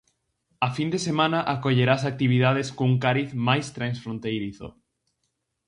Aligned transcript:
A 0.67 0.69
fin 0.77 0.87
de 0.93 0.99
semana 1.07 1.39
acollerá 1.53 1.93
as 1.97 2.07
actividades 2.11 2.67
cun 2.77 2.91
cariz 3.05 3.29
máis 3.47 3.65
transfronteirizo. 3.77 4.67